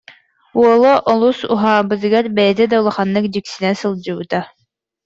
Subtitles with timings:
[0.59, 4.39] Уола олус уһаабытыгар бэйэтэ да улаханнык дьиксинэ сылдьыбыта